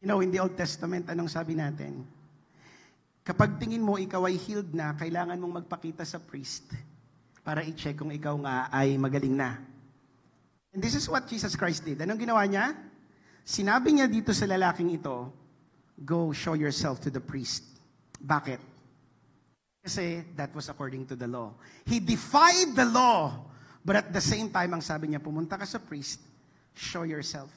[0.04, 2.04] You know, in the Old Testament, anong sabi natin?
[3.24, 6.68] Kapag tingin mo ikaw ay healed na, kailangan mong magpakita sa priest
[7.46, 9.54] para i-check kung ikaw nga ay magaling na.
[10.74, 12.02] And this is what Jesus Christ did.
[12.02, 12.74] Anong ginawa niya?
[13.46, 15.30] Sinabi niya dito sa lalaking ito,
[16.02, 17.62] go show yourself to the priest.
[18.18, 18.58] Bakit?
[19.86, 21.54] Kasi that was according to the law.
[21.86, 23.46] He defied the law,
[23.86, 26.18] but at the same time, ang sabi niya, pumunta ka sa priest,
[26.74, 27.54] show yourself.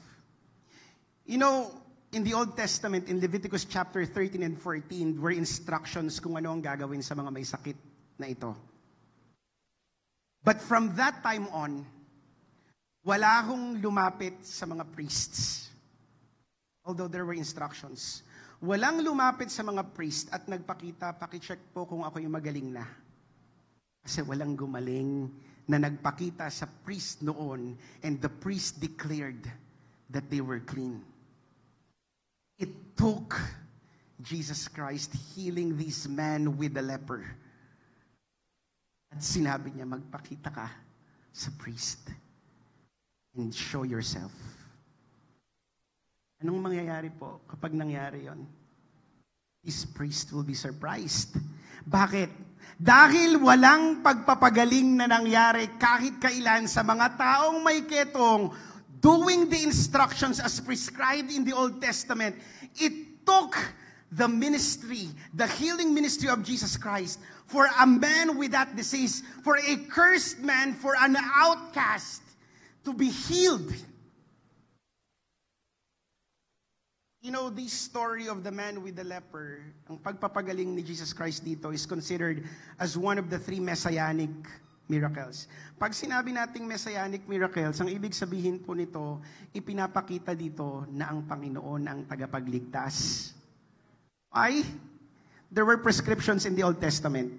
[1.26, 1.74] You know,
[2.14, 6.62] in the Old Testament, in Leviticus chapter 13 and 14, were instructions kung ano ang
[6.62, 7.76] gagawin sa mga may sakit
[8.14, 8.69] na ito.
[10.40, 11.84] But from that time on,
[13.04, 15.70] wala akong lumapit sa mga priests
[16.84, 18.26] although there were instructions.
[18.60, 22.84] Walang lumapit sa mga priest at nagpakita, pakicheck po kung ako yung magaling na.
[24.04, 25.30] Kasi walang gumaling
[25.70, 29.46] na nagpakita sa priest noon and the priest declared
[30.10, 31.00] that they were clean.
[32.58, 33.38] It took
[34.20, 37.24] Jesus Christ healing this man with the leper.
[39.10, 40.70] At sinabi niya, magpakita ka
[41.30, 42.10] sa priest
[43.34, 44.32] and show yourself.
[46.40, 48.40] Anong mangyayari po kapag nangyari yon?
[49.60, 51.36] This priest will be surprised.
[51.84, 52.32] Bakit?
[52.80, 58.48] Dahil walang pagpapagaling na nangyari kahit kailan sa mga taong may ketong
[59.04, 62.40] doing the instructions as prescribed in the Old Testament,
[62.80, 63.52] it took
[64.12, 67.20] the ministry, the healing ministry of Jesus Christ
[67.50, 72.22] for a man with that disease, for a cursed man, for an outcast
[72.86, 73.74] to be healed.
[77.20, 81.44] You know, this story of the man with the leper, ang pagpapagaling ni Jesus Christ
[81.44, 82.46] dito is considered
[82.80, 84.32] as one of the three messianic
[84.88, 85.44] miracles.
[85.76, 89.20] Pag sinabi nating messianic miracles, ang ibig sabihin po nito,
[89.52, 93.36] ipinapakita dito na ang Panginoon ang tagapagligtas.
[94.30, 94.62] Why?
[95.50, 97.34] There were prescriptions in the Old Testament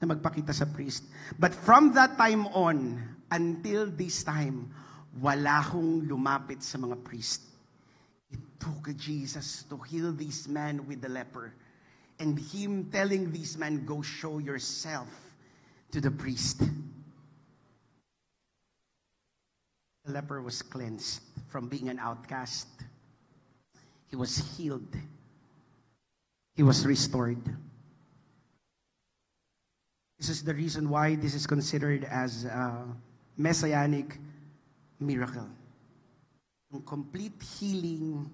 [0.00, 1.04] na magpakita sa priest.
[1.38, 4.70] But from that time on, until this time,
[5.18, 7.42] wala hong lumapit sa mga priest.
[8.30, 11.52] It took Jesus to heal this man with the leper.
[12.22, 15.10] And him telling this man, go show yourself
[15.90, 16.62] to the priest.
[20.06, 22.68] The leper was cleansed from being an outcast.
[24.10, 24.94] He was healed.
[26.58, 27.38] He was restored.
[30.18, 32.82] This is the reason why this is considered as a
[33.38, 34.18] messianic
[34.98, 35.46] miracle.
[36.74, 38.26] Ang complete healing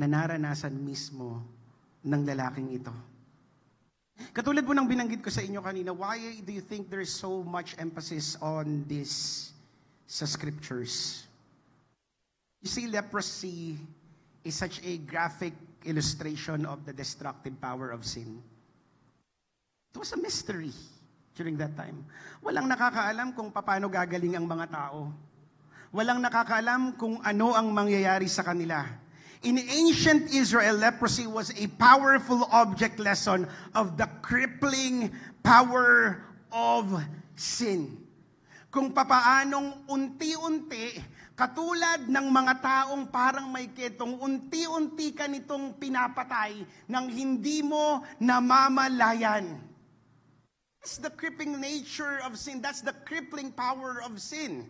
[0.00, 1.44] na naranasan mismo
[2.08, 2.94] ng lalaking ito.
[4.32, 7.44] Katulad po ng binanggit ko sa inyo kanina, why do you think there is so
[7.44, 9.52] much emphasis on this
[10.08, 11.28] sa scriptures?
[12.64, 13.76] You see, leprosy
[14.40, 15.52] is such a graphic
[15.84, 18.42] illustration of the destructive power of sin.
[19.94, 20.72] It was a mystery
[21.38, 22.02] during that time.
[22.42, 25.14] Walang nakakaalam kung paano gagaling ang mga tao.
[25.94, 28.84] Walang nakakaalam kung ano ang mangyayari sa kanila.
[29.46, 35.14] In ancient Israel, leprosy was a powerful object lesson of the crippling
[35.46, 36.90] power of
[37.38, 38.02] sin.
[38.68, 40.98] Kung papaanong unti-unti,
[41.38, 49.46] katulad ng mga taong parang may ketong, unti-unti ka nitong pinapatay nang hindi mo namamalayan.
[50.82, 52.58] That's the crippling nature of sin.
[52.58, 54.66] That's the crippling power of sin.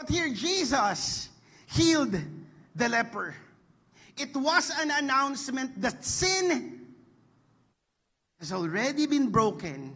[0.00, 1.28] But here, Jesus
[1.68, 2.16] healed
[2.72, 3.36] the leper.
[4.16, 6.80] It was an announcement that sin
[8.40, 9.92] has already been broken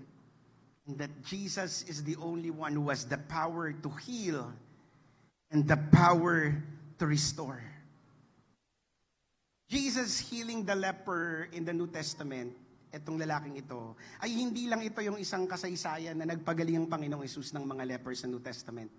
[0.87, 4.53] and that Jesus is the only one who has the power to heal
[5.55, 6.51] and the power
[6.99, 7.62] to restore.
[9.71, 12.53] Jesus healing the leper in the New Testament,
[12.90, 17.55] etong lalaking ito, ay hindi lang ito yung isang kasaysayan na nagpagaling ang Panginoong Yesus
[17.55, 18.90] ng mga lepers sa New Testament.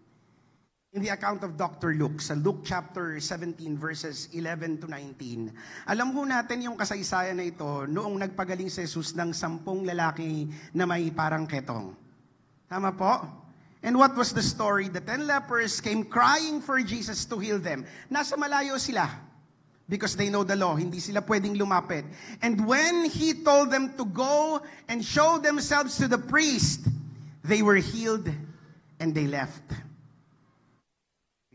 [0.96, 1.92] In the account of Dr.
[1.92, 5.52] Luke, sa Luke chapter 17 verses 11 to 19,
[5.92, 10.88] alam ho natin yung kasaysayan na ito noong nagpagaling si Jesus ng sampung lalaki na
[10.88, 11.92] may parang ketong.
[12.72, 13.44] Tama po?
[13.86, 14.90] And what was the story?
[14.90, 17.86] The ten lepers came crying for Jesus to heal them.
[18.10, 19.06] Nasa malayo sila
[19.86, 20.74] because they know the law.
[20.74, 22.02] Hindi sila pwedeng lumapit.
[22.42, 26.82] And when he told them to go and show themselves to the priest,
[27.46, 28.26] they were healed
[29.00, 29.62] and they left.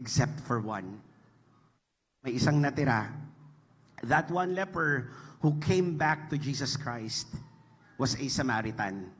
[0.01, 1.03] Except for one.
[2.23, 3.11] May isang natira.
[4.07, 5.11] That one leper
[5.43, 7.27] who came back to Jesus Christ
[7.99, 9.11] was a Samaritan.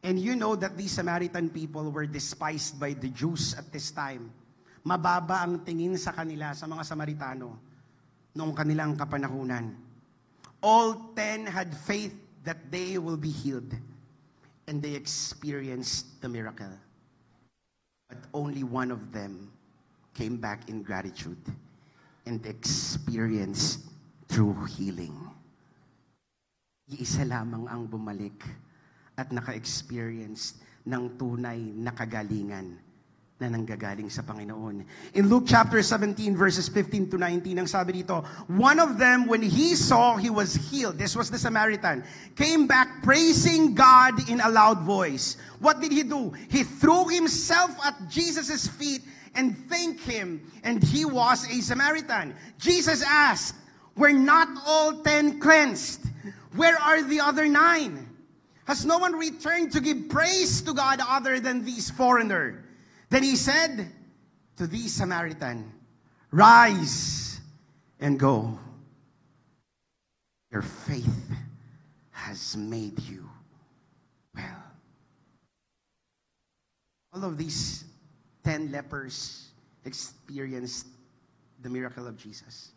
[0.00, 4.32] And you know that these Samaritan people were despised by the Jews at this time.
[4.80, 7.52] Mababa ang tingin sa kanila, sa mga Samaritano,
[8.32, 9.76] noong kanilang kapanahunan.
[10.64, 12.16] All ten had faith
[12.48, 13.68] that they will be healed.
[14.64, 16.72] And they experienced the miracle.
[18.08, 19.52] But only one of them
[20.14, 21.42] came back in gratitude
[22.24, 23.84] and experienced
[24.30, 25.14] true healing.
[26.90, 28.38] Iisa lamang ang bumalik
[29.20, 30.56] at naka-experience
[30.88, 32.80] ng tunay na kagalingan
[33.40, 34.84] na nanggagaling sa Panginoon.
[35.16, 38.20] In Luke chapter 17 verses 15 to 19, ang sabi dito,
[38.52, 42.04] one of them when he saw he was healed, this was the Samaritan,
[42.36, 45.40] came back praising God in a loud voice.
[45.60, 46.36] What did he do?
[46.52, 49.00] He threw himself at Jesus' feet
[49.32, 52.36] and thanked him, and he was a Samaritan.
[52.60, 53.56] Jesus asked,
[53.96, 56.04] were not all ten cleansed?
[56.52, 58.09] Where are the other nine?
[58.70, 62.64] Has no one returned to give praise to God other than these foreigner?
[63.08, 63.90] Then he said
[64.58, 65.72] to the Samaritan,
[66.30, 67.40] Rise
[67.98, 68.60] and go.
[70.52, 71.32] Your faith
[72.12, 73.28] has made you
[74.36, 74.62] well.
[77.12, 77.82] All of these
[78.44, 79.48] ten lepers
[79.84, 80.86] experienced
[81.60, 82.70] the miracle of Jesus.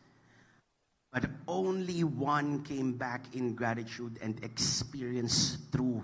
[1.13, 6.01] But only one came back in gratitude and experienced true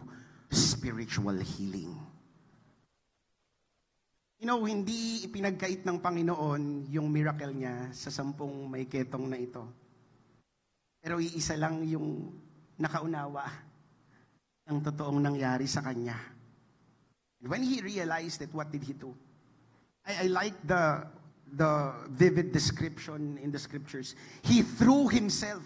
[0.53, 1.97] spiritual healing.
[4.37, 9.65] You know, hindi ipinagkait ng Panginoon yung miracle niya sa sampung may ketong na ito.
[11.01, 12.29] Pero iisa lang yung
[12.77, 13.49] nakaunawa
[14.69, 16.15] ng totoong nangyari sa kanya.
[17.41, 19.11] And when he realized it, what did he do?
[20.05, 21.03] I, I like the
[21.53, 24.15] the vivid description in the scriptures.
[24.41, 25.63] He threw himself.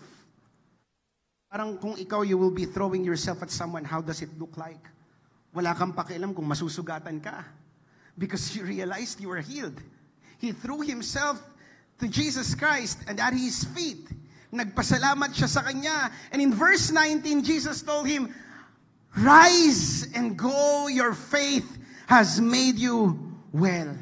[1.52, 4.82] Parang kung ikaw, you will be throwing yourself at someone, how does it look like?
[5.54, 7.46] Wala kang pakialam kung masusugatan ka.
[8.18, 9.78] Because you realized you were healed.
[10.40, 11.42] He threw himself
[12.00, 14.10] to Jesus Christ and at his feet.
[14.54, 16.12] Nagpasalamat siya sa kanya.
[16.32, 18.34] And in verse 19, Jesus told him,
[19.18, 21.78] Rise and go, your faith
[22.08, 23.18] has made you
[23.54, 23.94] well.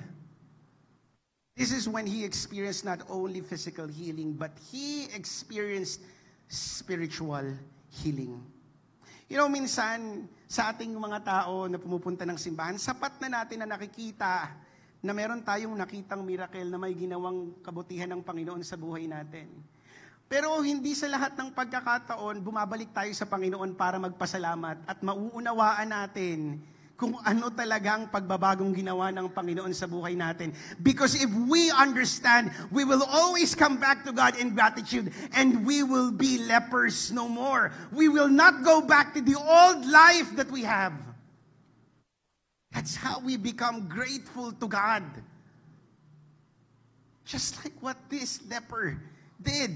[1.56, 5.99] This is when he experienced not only physical healing, but he experienced
[6.47, 7.43] spiritual
[7.91, 8.39] healing.
[9.28, 13.76] You know, minsan, sa ating mga tao na pumupunta ng simbahan, sapat na natin na
[13.76, 14.52] nakikita
[15.04, 19.52] na meron tayong nakitang miracle na may ginawang kabutihan ng Panginoon sa buhay natin.
[20.32, 26.64] Pero hindi sa lahat ng pagkakataon, bumabalik tayo sa Panginoon para magpasalamat at mauunawaan natin
[27.01, 30.53] kung ano talaga pagbabagong ginawa ng Panginoon sa buhay natin.
[30.85, 35.81] Because if we understand, we will always come back to God in gratitude and we
[35.81, 37.73] will be lepers no more.
[37.89, 40.93] We will not go back to the old life that we have.
[42.71, 45.03] That's how we become grateful to God.
[47.25, 49.01] Just like what this leper
[49.41, 49.73] did.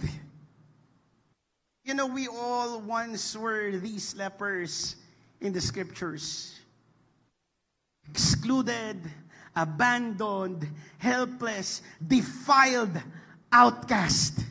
[1.84, 4.96] You know, we all once were these lepers
[5.42, 6.55] in the scriptures
[8.10, 9.00] excluded,
[9.56, 12.94] abandoned, helpless, defiled,
[13.52, 14.44] outcast.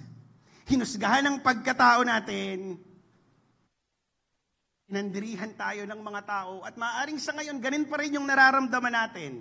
[0.65, 2.81] Hinusgahan ng pagkatao natin,
[4.85, 9.41] Inandirihan tayo ng mga tao at maaring sa ngayon, ganin pa rin yung nararamdaman natin.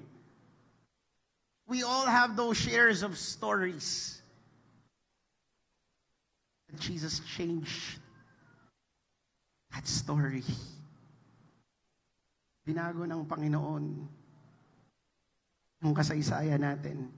[1.68, 4.18] We all have those shares of stories.
[6.72, 8.00] That Jesus changed
[9.76, 10.48] that story.
[12.64, 13.86] Binago ng Panginoon
[15.84, 17.12] yung kasaysayan natin.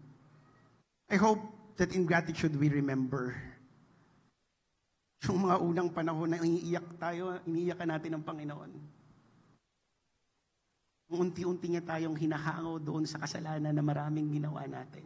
[1.05, 1.37] I hope
[1.77, 3.37] that in gratitude we remember
[5.29, 8.71] yung mga unang panahon na iniiyak tayo, iniiyakan natin ng Panginoon.
[11.13, 15.05] Unti-unti niya tayong hinahango doon sa kasalanan na maraming ginawa natin.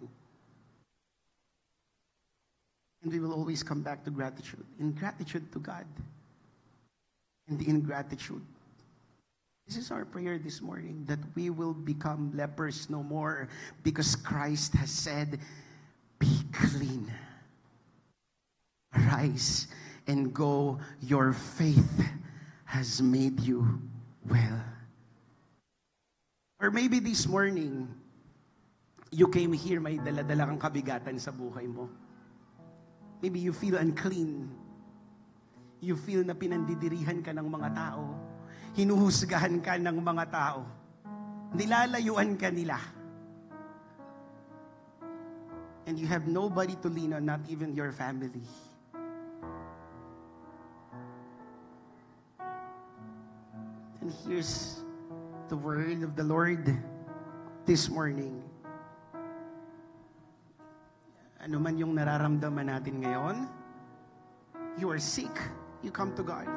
[3.03, 4.63] And we will always come back to gratitude.
[4.79, 5.87] In gratitude to God.
[7.47, 8.43] And in gratitude
[9.69, 13.45] This is our prayer this morning that we will become lepers no more
[13.85, 15.37] because Christ has said,
[16.17, 17.05] Be clean.
[18.97, 19.69] Arise
[20.09, 20.81] and go.
[21.05, 22.01] Your faith
[22.65, 23.61] has made you
[24.25, 24.57] well.
[26.57, 27.93] Or maybe this morning,
[29.13, 31.93] you came here, may dala-dala kang kabigatan sa buhay mo.
[33.21, 34.49] Maybe you feel unclean.
[35.77, 38.28] You feel na pinandidirihan ka ng mga tao
[38.77, 40.65] hinuhusgahan ka ng mga tao.
[41.55, 42.77] Nilalayuan ka nila.
[45.89, 48.45] And you have nobody to lean on, not even your family.
[54.01, 54.85] And here's
[55.49, 56.69] the word of the Lord
[57.65, 58.37] this morning.
[61.41, 63.49] Ano man yung nararamdaman natin ngayon,
[64.77, 65.33] you are sick,
[65.83, 66.47] you come to God.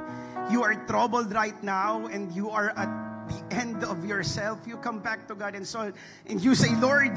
[0.50, 2.90] You are troubled right now and you are at
[3.28, 4.60] the end of yourself.
[4.66, 5.92] You come back to God and so
[6.26, 7.14] and you say, Lord,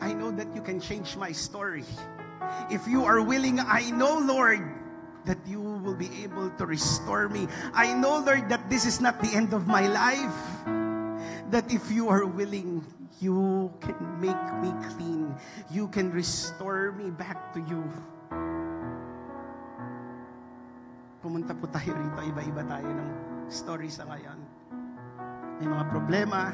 [0.00, 1.84] I know that you can change my story.
[2.70, 4.62] If you are willing, I know, Lord,
[5.26, 7.48] that you will be able to restore me.
[7.74, 10.38] I know, Lord, that this is not the end of my life.
[11.50, 12.84] That if you are willing,
[13.20, 15.34] you can make me clean.
[15.70, 17.84] You can restore me back to you.
[21.38, 23.10] Pumunta po tayo rito, iba-iba tayo ng
[23.46, 24.34] story sa ngayon.
[25.62, 26.50] May mga problema.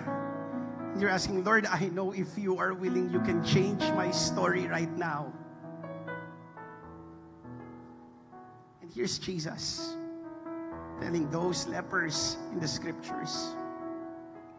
[1.00, 4.92] You're asking, Lord, I know if you are willing, you can change my story right
[5.00, 5.32] now.
[8.84, 9.96] And here's Jesus
[11.00, 13.56] telling those lepers in the scriptures.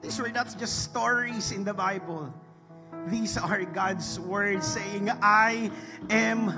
[0.01, 2.33] These were not just stories in the Bible.
[3.13, 5.69] These are God's words saying, I
[6.09, 6.49] am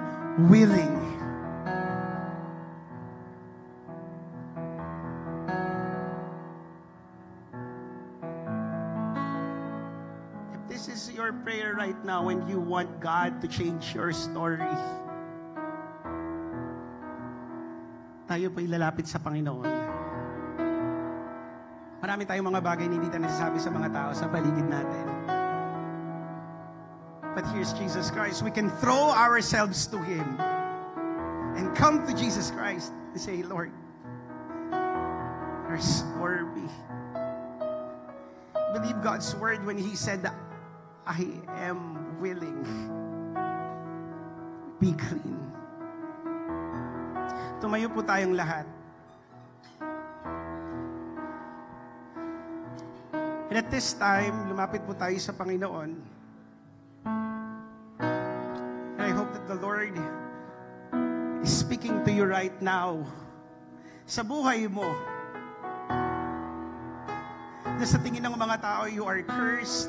[0.47, 1.16] willing.
[11.87, 14.67] Right now when you want God to change your story.
[18.27, 19.71] Tayo po ilalapit sa Panginoon.
[22.03, 25.05] Marami tayong mga bagay na hindi tayo nasasabi sa mga tao sa paligid natin.
[27.31, 28.43] But here's Jesus Christ.
[28.43, 30.27] We can throw ourselves to Him
[31.55, 33.71] and come to Jesus Christ and say, Lord,
[35.71, 36.67] restore me.
[38.75, 40.35] Believe God's word when He said that
[41.07, 41.23] I
[41.63, 42.67] am willing.
[44.75, 45.39] Be clean.
[47.63, 48.67] Tumayo po tayong lahat.
[53.47, 55.95] And at this time, lumapit po tayo sa Panginoon.
[58.03, 59.95] And I hope that the Lord
[61.39, 62.99] is speaking to you right now.
[64.03, 64.91] Sa buhay mo,
[67.79, 69.87] na sa tingin ng mga tao, you are cursed.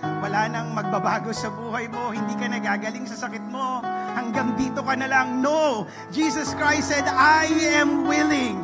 [0.00, 2.12] Wala nang magbabago sa buhay mo.
[2.12, 3.84] Hindi ka nagagaling sa sakit mo.
[4.16, 5.44] Hanggang dito ka na lang.
[5.44, 5.84] No!
[6.08, 8.58] Jesus Christ said, I am willing.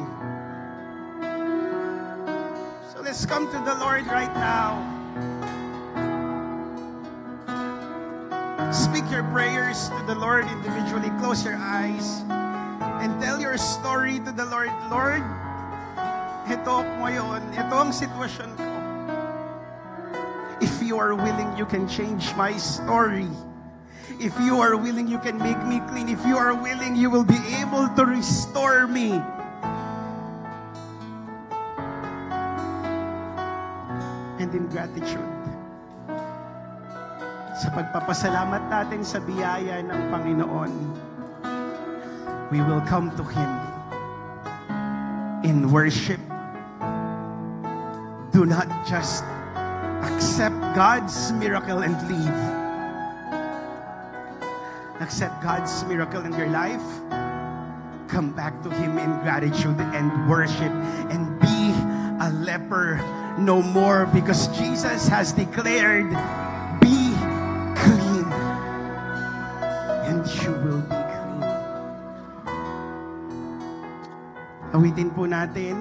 [2.92, 4.80] So let's come to the Lord right now.
[8.72, 11.12] Speak your prayers to the Lord individually.
[11.22, 12.24] Close your eyes
[13.00, 14.72] and tell your story to the Lord.
[14.90, 15.24] Lord,
[16.46, 18.75] ito ngayon, ito ang sitwasyon ko.
[20.86, 23.26] You are willing, you can change my story.
[24.22, 26.06] If you are willing, you can make me clean.
[26.06, 29.18] If you are willing, you will be able to restore me.
[34.38, 35.26] And in gratitude,
[37.58, 40.72] sa pagpapasalamat natin sa biyaya ng Panginoon,
[42.54, 43.50] we will come to Him
[45.42, 46.22] in worship.
[48.30, 49.26] Do not just
[50.06, 52.38] accept God's miracle and leave.
[55.02, 56.84] Accept God's miracle in your life.
[58.08, 60.72] Come back to Him in gratitude and worship
[61.10, 61.74] and be
[62.22, 62.96] a leper
[63.38, 66.08] no more because Jesus has declared,
[66.80, 67.12] Be
[67.76, 68.26] clean.
[70.08, 71.44] And you will be clean.
[74.72, 75.76] Awitin po natin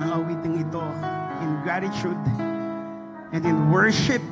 [0.00, 2.20] ang awiting ito in gratitude
[3.32, 4.22] and in worship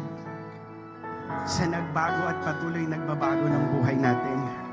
[1.44, 4.63] sa nagbago at patuloy nagbabago ng buhay natin.